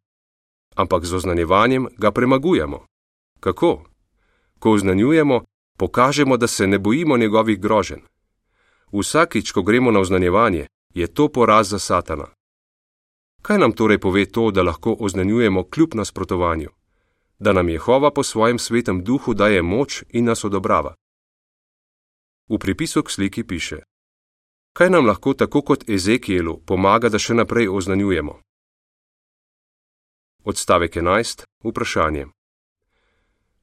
Ampak 0.75 1.05
z 1.05 1.13
oznanjevanjem 1.13 1.87
ga 1.97 2.11
premagujemo. 2.11 2.85
Kako? 3.39 3.83
Ko 4.59 4.71
oznanjujemo, 4.71 5.41
pokažemo, 5.77 6.37
da 6.37 6.47
se 6.47 6.67
ne 6.67 6.79
bojimo 6.79 7.17
njegovih 7.17 7.59
groženj. 7.59 8.01
Vsakič, 8.91 9.51
ko 9.51 9.61
gremo 9.61 9.91
na 9.91 9.99
oznanjevanje, 9.99 10.67
je 10.93 11.13
to 11.13 11.27
poraz 11.27 11.69
za 11.69 11.79
Satana. 11.79 12.27
Kaj 13.41 13.57
nam 13.57 13.71
torej 13.71 13.99
pove 13.99 14.25
to, 14.25 14.51
da 14.51 14.63
lahko 14.63 14.97
oznanjujemo 14.99 15.63
kljub 15.69 15.95
nasprotovanju? 15.95 16.69
Da 17.39 17.53
nam 17.53 17.69
Jehova 17.69 18.11
po 18.11 18.23
svojem 18.23 18.59
svetem 18.59 19.03
duhu 19.03 19.33
daje 19.33 19.61
moč 19.61 20.03
in 20.09 20.25
nas 20.25 20.43
odobrava. 20.43 20.95
V 22.49 22.57
pripisu 22.57 23.03
k 23.03 23.11
sliki 23.11 23.43
piše: 23.43 23.79
Kaj 24.73 24.89
nam 24.89 25.05
lahko 25.05 25.33
tako 25.33 25.61
kot 25.61 25.89
Ezekielu 25.89 26.59
pomaga, 26.65 27.09
da 27.09 27.19
še 27.19 27.33
naprej 27.33 27.67
oznanjujemo? 27.67 28.39
Odstavek 30.43 30.95
11. 30.95 31.43
Vprašanje. 31.63 32.27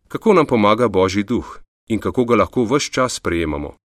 Kako 0.08 0.32
nam 0.32 0.46
pomaga 0.46 0.88
Božji 0.88 1.22
duh 1.22 1.61
in 1.88 1.98
kako 2.00 2.24
ga 2.24 2.36
lahko 2.36 2.64
vse 2.64 2.92
čas 2.92 3.14
sprejemamo? 3.14 3.76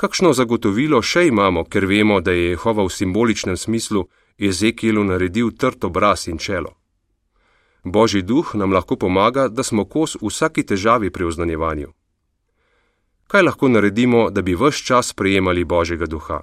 Kakšno 0.00 0.32
zagotovilo 0.32 1.02
še 1.02 1.26
imamo, 1.28 1.64
ker 1.64 1.86
vemo, 1.86 2.20
da 2.20 2.32
je 2.32 2.50
Jehova 2.50 2.84
v 2.84 2.92
simboličnem 2.92 3.56
smislu 3.56 4.06
Ezekielu 4.38 5.04
naredil 5.04 5.50
trd 5.52 5.84
obraz 5.84 6.28
in 6.28 6.38
čelo? 6.38 6.72
Božji 7.84 8.22
duh 8.22 8.54
nam 8.54 8.72
lahko 8.72 8.96
pomaga, 8.96 9.48
da 9.48 9.62
smo 9.62 9.84
kos 9.84 10.16
vsaki 10.22 10.64
težavi 10.66 11.10
pri 11.10 11.24
oznanjevanju. 11.24 11.92
Kaj 13.28 13.42
lahko 13.42 13.68
naredimo, 13.68 14.30
da 14.30 14.42
bi 14.42 14.56
vse 14.56 14.84
čas 14.84 15.12
prejemali 15.12 15.64
Božjega 15.64 16.06
duha? 16.06 16.42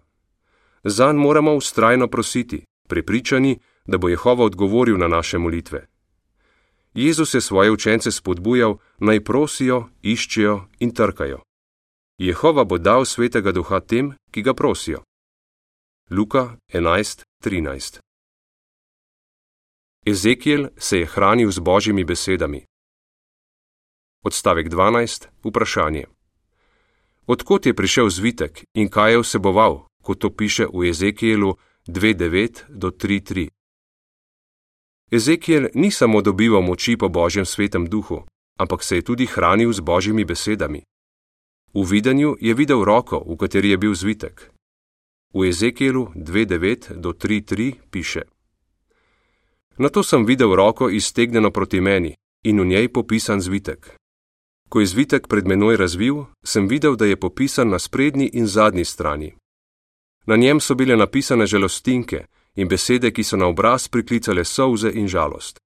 Zan 0.83 1.15
moramo 1.15 1.55
ustrajno 1.55 2.07
prositi, 2.07 2.65
prepričani, 2.87 3.59
da 3.85 3.97
bo 3.97 4.09
Jehova 4.09 4.45
odgovoril 4.45 4.97
na 4.97 5.07
naše 5.07 5.37
molitve. 5.37 5.87
Jezus 6.97 7.33
je 7.33 7.41
svoje 7.41 7.71
učence 7.71 8.11
spodbujal, 8.11 8.77
naj 8.97 9.23
prosijo, 9.23 9.89
iščejo 10.01 10.65
in 10.79 10.93
trkajo. 10.93 11.43
Jehova 12.17 12.63
bo 12.65 12.77
dal 12.77 13.05
svetega 13.05 13.51
duha 13.51 13.79
tem, 13.79 14.15
ki 14.33 14.41
ga 14.41 14.53
prosijo. 14.53 15.03
Luka 16.09 16.57
11:13 16.73 17.99
Ezekiel 20.05 20.69
se 20.77 20.99
je 20.99 21.05
hranil 21.05 21.51
z 21.51 21.59
božjimi 21.59 22.03
besedami. 22.03 22.65
Odstavek 24.25 24.69
12. 24.69 25.27
Vprašanje. 25.43 26.05
Odkot 27.27 27.65
je 27.65 27.73
prišel 27.73 28.09
zvitek 28.09 28.65
in 28.73 28.89
kaj 28.89 29.11
je 29.11 29.19
vseboval, 29.19 29.85
kot 30.03 30.19
to 30.19 30.33
piše 30.33 30.65
v 30.73 30.89
Ezekielu 30.89 31.57
2:9 31.87 32.65
do 32.69 32.89
3:3? 32.89 33.56
Ezekiel 35.11 35.69
ni 35.73 35.91
samo 35.91 36.21
dobival 36.21 36.61
moči 36.61 36.97
po 36.97 37.07
božjem 37.09 37.45
svetem 37.45 37.87
duhu, 37.87 38.27
ampak 38.59 38.83
se 38.83 38.95
je 38.95 39.01
tudi 39.01 39.25
hranil 39.25 39.73
z 39.73 39.79
božjimi 39.79 40.25
besedami. 40.25 40.83
V 41.73 41.83
videnju 41.83 42.35
je 42.41 42.53
videl 42.53 42.83
roko, 42.83 43.23
v 43.23 43.37
kateri 43.39 43.69
je 43.69 43.77
bil 43.77 43.95
zvitek. 43.95 44.51
V 45.33 45.47
Ezekielu 45.47 46.11
2:9 46.15 46.99
do 46.99 47.13
3:3 47.13 47.73
piše: 47.91 48.21
Na 49.77 49.89
to 49.89 50.03
sem 50.03 50.25
videl 50.25 50.55
roko 50.55 50.89
iztegnjeno 50.89 51.51
proti 51.51 51.81
meni 51.81 52.15
in 52.43 52.59
v 52.59 52.65
njej 52.65 52.87
popisan 52.89 53.41
zvitek. 53.41 53.95
Ko 54.69 54.79
je 54.79 54.85
zvitek 54.85 55.27
pred 55.27 55.47
menoj 55.47 55.77
razvil, 55.77 56.25
sem 56.43 56.67
videl, 56.67 56.95
da 56.95 57.05
je 57.05 57.15
popisan 57.15 57.69
na 57.69 57.79
sprednji 57.79 58.29
in 58.33 58.47
zadnji 58.47 58.85
strani. 58.85 59.35
Na 60.25 60.35
njem 60.35 60.59
so 60.59 60.75
bile 60.75 60.95
napisane 60.95 61.45
žalostinke 61.47 62.25
in 62.57 62.67
besede, 62.67 63.11
ki 63.13 63.23
so 63.23 63.37
na 63.37 63.47
obraz 63.47 63.87
priklicale 63.87 64.45
solze 64.45 64.91
in 64.91 65.07
žalost. 65.07 65.59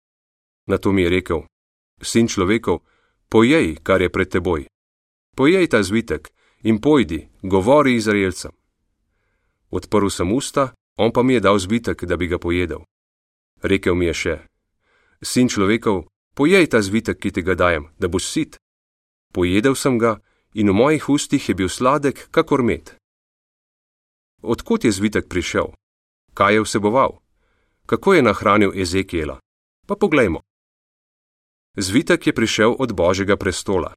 Na 0.68 0.78
to 0.78 0.92
mi 0.92 1.02
je 1.02 1.10
rekel: 1.10 1.42
Sin 2.02 2.28
človekov, 2.28 2.82
pojej, 3.30 3.78
kar 3.84 4.02
je 4.02 4.10
pred 4.10 4.30
teboj. 4.30 4.66
Pojej 5.36 5.68
ta 5.68 5.84
zvitek 5.84 6.30
in 6.64 6.82
pojdi, 6.82 7.30
govori 7.42 7.96
Izraelcem. 7.96 8.52
Odprl 9.70 10.10
sem 10.10 10.32
usta, 10.34 10.74
on 10.98 11.12
pa 11.12 11.24
mi 11.24 11.34
je 11.34 11.40
dal 11.40 11.60
zvitek, 11.60 12.04
da 12.04 12.18
bi 12.18 12.28
ga 12.28 12.38
pojedel. 12.38 12.82
Rekel 13.62 13.96
mi 13.96 14.06
je 14.06 14.14
še: 14.14 14.36
Sin 15.22 15.48
človekov, 15.50 16.10
pojej 16.36 16.68
ta 16.68 16.82
zvitek, 16.82 17.20
ki 17.20 17.32
ti 17.32 17.42
ga 17.42 17.56
dajem, 17.56 17.88
da 18.00 18.08
boš 18.08 18.26
sit. 18.26 18.58
Pojedel 19.34 19.76
sem 19.76 20.00
ga 20.00 20.18
in 20.54 20.70
v 20.70 20.74
mojih 20.74 21.10
ustih 21.10 21.50
je 21.50 21.54
bil 21.56 21.70
sladek, 21.70 22.28
kakor 22.32 22.64
med. 22.64 22.98
Odkot 24.42 24.84
je 24.84 24.92
zvitek 24.92 25.30
prišel? 25.30 25.76
Kaj 26.40 26.54
je 26.54 26.62
vseboval? 26.62 27.20
Kako 27.86 28.14
je 28.14 28.22
nahranil 28.24 28.72
Ezekiela? 28.82 29.40
Pa 29.88 29.96
poglejmo. 29.96 30.40
Zvitek 31.78 32.28
je 32.28 32.34
prišel 32.34 32.76
od 32.80 32.94
Božjega 32.96 33.36
prestola. 33.36 33.94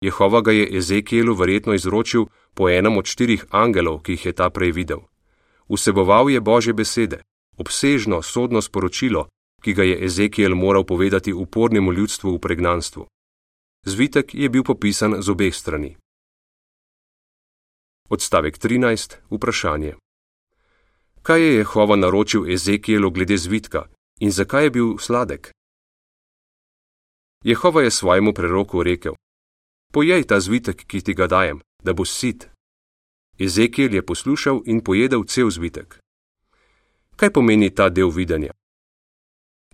Jehova 0.00 0.40
ga 0.40 0.52
je 0.52 0.78
Ezekielu 0.78 1.34
verjetno 1.34 1.74
izročil 1.74 2.24
po 2.54 2.68
enem 2.68 2.96
od 2.96 3.04
štirih 3.04 3.44
angelov, 3.50 4.00
ki 4.00 4.12
jih 4.12 4.26
je 4.26 4.32
ta 4.32 4.50
prej 4.50 4.72
videl. 4.72 5.00
Vseboval 5.68 6.30
je 6.30 6.40
Božje 6.40 6.72
besede, 6.72 7.20
obsežno 7.56 8.22
sodno 8.22 8.62
sporočilo, 8.62 9.28
ki 9.60 9.74
ga 9.74 9.84
je 9.84 10.04
Ezekiel 10.04 10.56
moral 10.56 10.84
povedati 10.84 11.32
upornemu 11.32 11.92
ljudstvu 11.92 12.34
v 12.34 12.38
pregnanstvu. 12.38 13.06
Zvitek 13.84 14.34
je 14.34 14.48
bil 14.48 14.64
popisan 14.64 15.20
z 15.22 15.28
obeh 15.28 15.54
strani. 15.54 15.96
Odstavek 18.08 18.58
13. 18.58 19.16
Vprašanje. 19.30 20.03
Kaj 21.24 21.40
je 21.42 21.54
Jehova 21.54 21.96
naročil 21.96 22.52
Ezekielu 22.52 23.10
glede 23.10 23.36
zvitka 23.36 23.88
in 24.20 24.30
zakaj 24.30 24.64
je 24.64 24.70
bil 24.70 24.98
sladek? 24.98 25.52
Jehova 27.44 27.82
je 27.82 27.90
svojemu 27.90 28.32
preroku 28.32 28.82
rekel: 28.82 29.14
Pojej 29.92 30.24
ta 30.24 30.40
zvitek, 30.40 30.84
ki 30.86 31.00
ti 31.00 31.14
ga 31.14 31.26
dajem, 31.26 31.60
da 31.82 31.92
boš 31.92 32.10
sit. 32.10 32.48
Ezekiel 33.38 33.94
je 33.94 34.06
poslušal 34.06 34.60
in 34.66 34.84
pojedel 34.84 35.24
cel 35.24 35.50
zvitek. 35.50 35.98
Kaj 37.16 37.30
pomeni 37.32 37.70
ta 37.74 37.88
del 37.88 38.10
videnja? 38.10 38.52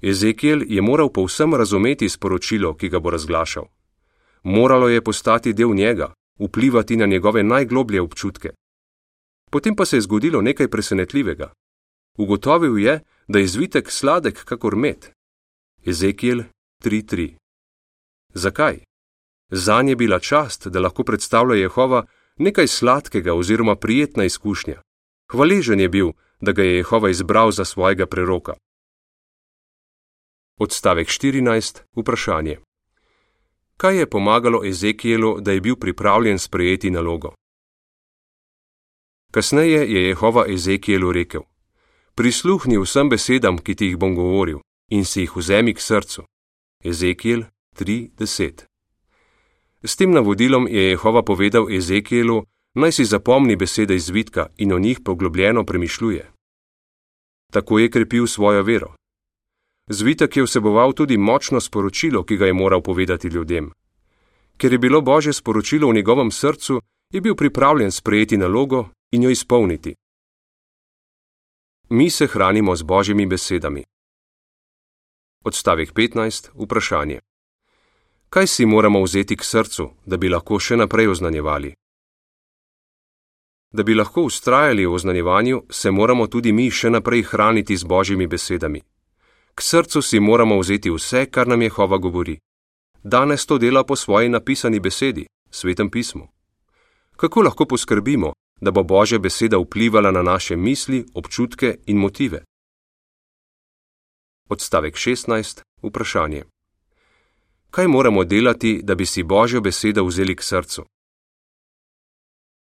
Ezekiel 0.02 0.62
je 0.69 0.83
moral 0.83 1.11
povsem 1.12 1.54
razumeti 1.54 2.09
sporočilo, 2.09 2.75
ki 2.75 2.88
ga 2.88 3.00
bo 3.00 3.11
razglašal. 3.11 3.66
Moralo 4.42 4.88
je 4.88 5.04
postati 5.04 5.52
del 5.52 5.75
njega, 5.75 6.12
vplivati 6.38 6.97
na 6.97 7.07
njegove 7.07 7.42
najgloblje 7.42 8.00
občutke. 8.00 8.50
Potem 9.50 9.76
pa 9.76 9.85
se 9.85 9.97
je 9.97 10.00
zgodilo 10.00 10.42
nekaj 10.42 10.69
presenetljivega. 10.69 11.52
Ugotovil 12.19 12.78
je, 12.78 13.00
da 13.28 13.38
je 13.38 13.47
zvitek 13.47 13.90
sladek 13.90 14.45
kakor 14.45 14.76
med. 14.76 15.11
Ezekiel 15.87 16.42
3:3. 16.85 17.37
Zakaj? 18.35 18.80
Za 19.50 19.83
nje 19.83 19.90
je 19.90 19.97
bila 19.97 20.19
čast, 20.19 20.66
da 20.66 20.80
lahko 20.80 21.04
predstavlja 21.04 21.54
Jehova 21.54 22.07
nekaj 22.37 22.66
sladkega 22.66 23.35
oziroma 23.35 23.76
prijetna 23.76 24.25
izkušnja. 24.25 24.83
Hvaležen 25.33 25.80
je 25.80 25.88
bil, 25.88 26.09
da 26.40 26.52
ga 26.52 26.62
je 26.62 26.76
Jehova 26.76 27.11
izbral 27.11 27.50
za 27.50 27.64
svojega 27.64 28.07
preroka. 28.07 28.54
Odstavek 30.61 31.09
14. 31.09 31.80
Vprašanje. 31.97 32.59
Kaj 33.76 33.99
je 33.99 34.11
pomagalo 34.11 34.64
Ezekielu, 34.64 35.40
da 35.40 35.52
je 35.52 35.61
bil 35.61 35.76
pripravljen 35.76 36.38
sprejeti 36.38 36.90
nalogo? 36.90 37.39
Kasneje 39.31 39.93
je 39.93 40.09
Jehova 40.09 40.45
Ezekielu 40.49 41.13
rekel: 41.13 41.43
Prisluhni 42.15 42.79
vsem 42.79 43.09
besedam, 43.09 43.59
ki 43.59 43.75
ti 43.75 43.87
jih 43.87 43.97
bom 43.97 44.15
govoril, 44.15 44.59
in 44.91 45.05
si 45.05 45.21
jih 45.21 45.37
vzemi 45.37 45.75
k 45.75 45.81
srcu. 45.81 46.25
Ezekiel 46.85 47.45
3:10. 47.79 48.67
S 49.83 49.97
tem 49.97 50.11
navodilom 50.11 50.67
je 50.69 50.91
Jehova 50.91 51.23
povedal 51.23 51.71
Ezekielu, 51.71 52.43
naj 52.75 52.93
si 52.93 53.05
zapomni 53.05 53.57
besede 53.57 53.95
iz 53.95 54.11
vidka 54.11 54.51
in 54.57 54.73
o 54.73 54.79
njih 54.79 55.01
poglobljeno 55.05 55.65
premišljuje. 55.65 56.31
Tako 57.53 57.79
je 57.79 57.91
krepil 57.91 58.27
svojo 58.27 58.63
vero. 58.63 58.95
Zvitek 59.91 60.37
je 60.37 60.43
vseboval 60.43 60.93
tudi 60.93 61.17
močno 61.17 61.61
sporočilo, 61.61 62.25
ki 62.25 62.37
ga 62.37 62.47
je 62.47 62.53
moral 62.53 62.83
povedati 62.83 63.29
ljudem. 63.29 63.71
Ker 64.57 64.73
je 64.73 64.79
bilo 64.79 65.01
Božje 65.01 65.33
sporočilo 65.33 65.89
v 65.89 65.95
njegovem 65.95 66.31
srcu, 66.31 66.81
je 67.13 67.21
bil 67.21 67.35
pripravljen 67.35 67.91
sprejeti 67.91 68.37
nalogo 68.37 68.89
in 69.12 69.23
jo 69.23 69.31
izpolniti. 69.31 69.95
Mi 71.88 72.11
se 72.11 72.26
hranimo 72.26 72.76
z 72.76 72.83
Božjimi 72.83 73.26
besedami. 73.26 73.85
Odstavek 75.45 75.93
15. 75.93 76.50
Vprašanje. 76.55 77.19
Kaj 78.29 78.47
si 78.47 78.67
moramo 78.67 79.02
vzeti 79.02 79.37
k 79.37 79.45
srcu, 79.45 79.90
da 80.07 80.17
bi 80.17 80.29
lahko 80.29 80.59
še 80.61 80.76
naprej 80.76 81.09
oznanjevali? 81.09 81.75
Da 83.73 83.83
bi 83.83 83.95
lahko 83.95 84.23
ustrajali 84.23 84.87
v 84.87 84.95
oznanjevanju, 84.95 85.62
se 85.71 85.90
moramo 85.90 86.26
tudi 86.26 86.52
mi 86.52 86.71
še 86.71 86.90
naprej 86.90 87.23
hraniti 87.23 87.76
z 87.76 87.85
Božjimi 87.85 88.26
besedami. 88.26 88.83
K 89.55 89.62
srcu 89.62 90.02
si 90.02 90.21
moramo 90.21 90.59
vzeti 90.59 90.90
vse, 90.90 91.26
kar 91.26 91.49
nam 91.49 91.62
Jehova 91.62 91.99
govori. 91.99 92.38
Danes 93.02 93.47
to 93.47 93.59
dela 93.59 93.83
po 93.85 93.97
svoji 93.97 94.29
napisani 94.29 94.81
besedi, 94.81 95.26
svetem 95.50 95.90
pismu. 95.90 96.29
Kako 97.17 97.43
lahko 97.43 97.67
poskrbimo, 97.67 98.33
da 98.61 98.71
bo 98.71 98.83
Božja 98.83 99.19
beseda 99.19 99.59
vplivala 99.59 100.11
na 100.11 100.23
naše 100.23 100.57
misli, 100.57 101.07
občutke 101.14 101.79
in 101.87 101.97
motive? 101.97 102.45
Odstavek 104.49 104.95
16. 104.95 105.61
Vprašanje. 105.83 106.45
Kaj 107.71 107.88
moramo 107.88 108.25
delati, 108.25 108.81
da 108.83 108.95
bi 108.95 109.07
si 109.07 109.23
Božjo 109.23 109.61
besedo 109.61 110.05
vzeli 110.05 110.37
k 110.37 110.43
srcu? 110.43 110.85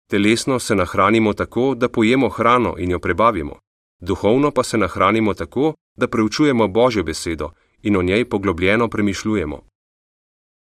Telesno 0.09 0.59
se 0.59 0.75
nahranimo 0.75 1.33
tako, 1.33 1.75
da 1.75 1.89
pojemo 1.89 2.29
hrano 2.29 2.75
in 2.77 2.91
jo 2.91 2.99
prebavimo, 2.99 3.59
duhovno 3.99 4.51
pa 4.51 4.63
se 4.63 4.77
nahranimo 4.77 5.33
tako, 5.33 5.73
da 5.97 6.07
preučujemo 6.07 6.67
Božjo 6.67 7.03
besedo 7.03 7.49
in 7.81 7.95
o 7.95 8.01
njej 8.01 8.29
poglobljeno 8.29 8.89
premišljujemo. 8.89 9.61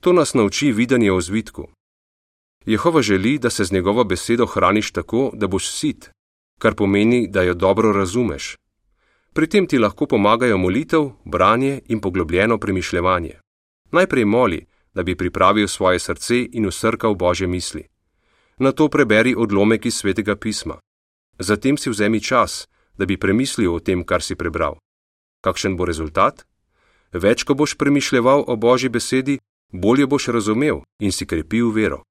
To 0.01 0.13
nas 0.13 0.33
nauči 0.33 0.71
videnje 0.71 1.11
o 1.11 1.21
zvitku. 1.21 1.67
Jehova 2.65 3.01
želi, 3.01 3.37
da 3.37 3.49
se 3.49 3.63
z 3.63 3.71
njegovo 3.71 4.03
besedo 4.03 4.45
hraniš 4.45 4.91
tako, 4.91 5.31
da 5.33 5.47
boš 5.47 5.69
sit, 5.71 6.09
kar 6.59 6.75
pomeni, 6.75 7.27
da 7.27 7.41
jo 7.41 7.53
dobro 7.53 7.91
razumeš. 7.91 8.57
Pri 9.33 9.47
tem 9.47 9.67
ti 9.67 9.77
lahko 9.77 10.05
pomagajo 10.07 10.57
molitev, 10.57 11.09
branje 11.25 11.81
in 11.87 12.01
poglobljeno 12.01 12.57
premišljevanje. 12.57 13.39
Najprej 13.91 14.25
moli, 14.25 14.65
da 14.93 15.03
bi 15.03 15.15
pripravil 15.15 15.67
svoje 15.67 15.99
srce 15.99 16.47
in 16.51 16.65
usrkal 16.65 17.15
Božje 17.15 17.47
misli. 17.47 17.83
Na 18.57 18.71
to 18.71 18.89
preberi 18.89 19.35
odlomek 19.37 19.85
iz 19.85 19.95
svetega 19.95 20.35
pisma. 20.35 20.79
Zatem 21.39 21.77
si 21.77 21.89
vzemi 21.89 22.21
čas, 22.21 22.67
da 22.97 23.05
bi 23.05 23.17
premislil 23.17 23.75
o 23.75 23.79
tem, 23.79 24.03
kar 24.03 24.23
si 24.23 24.35
prebral. 24.35 24.77
Kakšen 25.43 25.75
bo 25.77 25.85
rezultat? 25.85 26.45
Več, 27.13 27.43
ko 27.43 27.53
boš 27.53 27.75
premišljeval 27.77 28.43
o 28.47 28.55
Božji 28.55 28.89
besedi, 28.89 29.39
bolje 29.71 30.07
boš 30.07 30.27
razumel 30.27 30.81
in 30.99 31.11
si 31.11 31.27
krepil 31.27 31.71
vero. 31.71 32.03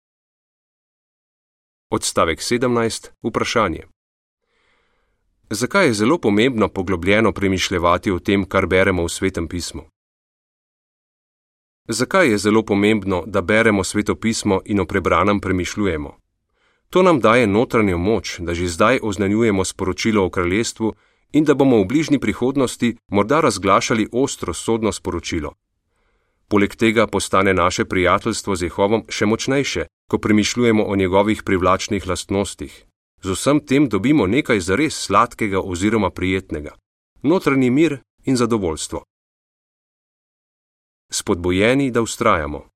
Odstavek 1.96 2.38
17. 2.38 3.08
Vprašanje. 3.22 3.82
Zakaj 5.50 5.86
je 5.86 5.92
zelo 5.92 6.18
pomembno 6.18 6.68
poglobljeno 6.68 7.32
premišljevati 7.32 8.10
o 8.10 8.18
tem, 8.18 8.44
kar 8.44 8.66
beremo 8.66 9.04
v 9.04 9.08
svetem 9.08 9.48
pismu? 9.48 9.82
Zakaj 11.88 12.30
je 12.30 12.38
zelo 12.38 12.62
pomembno, 12.62 13.22
da 13.26 13.40
beremo 13.40 13.84
sveto 13.84 14.14
pismo 14.14 14.60
in 14.64 14.80
o 14.80 14.86
prebranem 14.86 15.40
premišljujemo? 15.40 16.16
To 16.90 17.02
nam 17.02 17.20
daje 17.20 17.46
notranjo 17.46 17.98
moč, 17.98 18.40
da 18.40 18.54
že 18.54 18.66
zdaj 18.68 18.98
oznanjujemo 19.02 19.64
sporočilo 19.64 20.26
o 20.26 20.30
kraljestvu 20.30 20.94
in 21.32 21.44
da 21.44 21.54
bomo 21.54 21.78
v 21.78 21.84
bližnji 21.84 22.18
prihodnosti 22.18 22.96
morda 23.08 23.40
razglašali 23.40 24.08
ostro 24.12 24.54
sodno 24.54 24.92
sporočilo. 24.92 25.54
Poleg 26.48 26.76
tega 26.76 27.06
postane 27.06 27.54
naše 27.54 27.84
prijateljstvo 27.84 28.56
z 28.56 28.62
Jehovom 28.62 29.04
še 29.08 29.26
močnejše, 29.26 29.86
ko 30.10 30.18
premišljujemo 30.18 30.84
o 30.84 30.96
njegovih 30.96 31.42
privlačnih 31.42 32.06
lastnostih. 32.06 32.84
Z 33.22 33.30
vsem 33.30 33.60
tem 33.66 33.88
dobimo 33.88 34.26
nekaj 34.26 34.60
zares 34.60 34.98
sladkega 35.06 35.60
oziroma 35.60 36.10
prijetnega: 36.10 36.76
notranji 37.22 37.70
mir 37.70 37.98
in 38.24 38.36
zadovoljstvo. 38.36 39.04
Spodbojeni, 41.12 41.90
da 41.90 42.02
ustrajamo. 42.02 42.68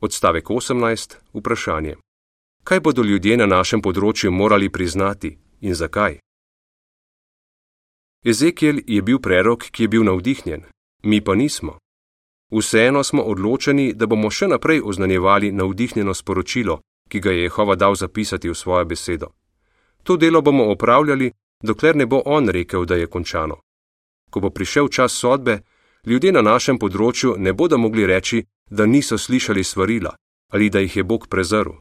Odstavek 0.00 0.46
18. 0.46 1.14
Vprašanje 1.34 1.96
kaj 2.64 2.80
bodo 2.80 3.02
ljudje 3.02 3.36
na 3.36 3.46
našem 3.46 3.82
področju 3.82 4.30
morali 4.30 4.70
priznati 4.70 5.36
in 5.60 5.74
zakaj. 5.74 6.18
Ezekiel 8.24 8.78
je 8.86 9.02
bil 9.02 9.18
prerok, 9.18 9.66
ki 9.74 9.82
je 9.84 9.88
bil 9.88 10.04
navdihnjen, 10.06 10.66
mi 11.02 11.20
pa 11.20 11.34
nismo. 11.34 11.81
Vseeno 12.52 13.04
smo 13.04 13.22
odločeni, 13.22 13.92
da 13.94 14.06
bomo 14.06 14.30
še 14.30 14.48
naprej 14.48 14.82
oznanjevali 14.84 15.52
navdihnjeno 15.52 16.14
sporočilo, 16.14 16.80
ki 17.08 17.20
ga 17.20 17.30
je 17.30 17.42
Jehova 17.42 17.76
dal 17.76 17.94
zapisati 17.94 18.48
v 18.48 18.54
svojo 18.54 18.84
besedo. 18.84 19.28
To 20.02 20.16
delo 20.16 20.42
bomo 20.42 20.70
opravljali, 20.72 21.32
dokler 21.62 21.96
ne 21.96 22.06
bo 22.06 22.22
on 22.24 22.48
rekel, 22.48 22.84
da 22.84 22.94
je 22.94 23.06
končano. 23.06 23.56
Ko 24.30 24.40
bo 24.40 24.50
prišel 24.50 24.88
čas 24.88 25.12
sodbe, 25.12 25.60
ljudje 26.06 26.32
na 26.32 26.42
našem 26.42 26.78
področju 26.78 27.36
ne 27.38 27.52
bodo 27.52 27.78
mogli 27.78 28.06
reči, 28.06 28.44
da 28.70 28.86
niso 28.86 29.18
slišali 29.18 29.64
svarila 29.64 30.16
ali 30.52 30.68
da 30.70 30.80
jih 30.84 30.96
je 30.96 31.04
Bog 31.04 31.28
prezrl. 31.28 31.78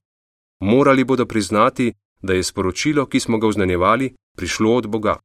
Morali 0.63 1.03
bodo 1.03 1.25
priznati, 1.25 1.91
da 2.21 2.33
je 2.33 2.43
sporočilo, 2.43 3.05
ki 3.05 3.19
smo 3.19 3.37
ga 3.37 3.47
oznanjevali, 3.47 4.13
prišlo 4.37 4.75
od 4.75 4.87
Boga. 4.87 5.17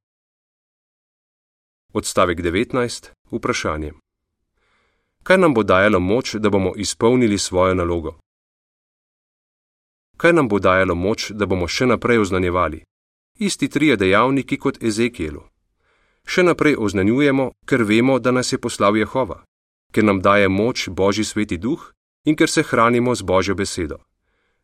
Odstavek 1.94 2.40
19. 2.42 3.10
Vprašanje. 3.30 3.92
Kaj 5.26 5.38
nam 5.38 5.54
bo 5.54 5.62
dajalo 5.62 6.00
moč, 6.00 6.34
da 6.34 6.50
bomo 6.50 6.72
izpolnili 6.76 7.38
svojo 7.38 7.74
nalogo? 7.74 8.14
Kaj 10.16 10.32
nam 10.32 10.48
bo 10.48 10.58
dajalo 10.58 10.94
moč, 10.94 11.30
da 11.34 11.46
bomo 11.46 11.66
še 11.68 11.86
naprej 11.86 12.18
oznanjevali? 12.18 12.84
Isti 13.38 13.68
trije 13.68 13.96
dejavniki 13.96 14.56
kot 14.56 14.78
Ezekielu. 14.82 15.42
Še 16.26 16.42
naprej 16.46 16.76
oznanjujemo, 16.78 17.50
ker 17.66 17.82
vemo, 17.82 18.18
da 18.18 18.30
nas 18.30 18.52
je 18.52 18.58
poslal 18.58 18.96
Jehova, 18.96 19.42
ker 19.92 20.06
nam 20.06 20.20
daje 20.22 20.48
moč 20.48 20.88
Božji 20.88 21.24
sveti 21.24 21.58
duh 21.58 21.90
in 22.24 22.38
ker 22.38 22.50
se 22.50 22.62
hranimo 22.62 23.14
z 23.14 23.22
Božjo 23.22 23.54
besedo. 23.54 23.98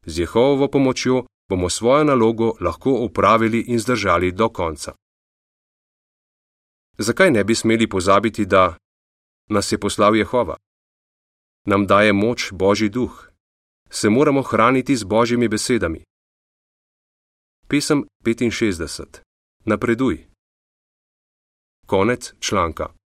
Z 0.07 0.19
Jehovovo 0.19 0.69
pomočjo 0.69 1.25
bomo 1.51 1.71
svojo 1.71 2.05
nalogo 2.05 2.53
lahko 2.61 2.91
upravili 3.03 3.65
in 3.67 3.83
zdržali 3.83 4.31
do 4.33 4.49
konca. 4.49 4.95
Zakaj 6.99 7.31
ne 7.31 7.45
bi 7.45 7.55
smeli 7.55 7.91
pozabiti, 7.91 8.47
da 8.47 8.77
nas 9.51 9.73
je 9.73 9.79
poslal 9.79 10.17
Jehova? 10.17 10.57
Nam 11.67 11.87
daje 11.87 12.13
moč 12.13 12.53
Božji 12.53 12.89
duh. 12.89 13.31
Se 13.91 14.11
moramo 14.11 14.43
hraniti 14.43 14.97
z 14.97 15.05
Božjimi 15.05 15.49
besedami. 15.49 16.05
Pesem 17.69 18.05
65. 18.25 19.21
Napreduj. 19.65 20.27
Konec 21.87 22.33
članka. 22.41 23.02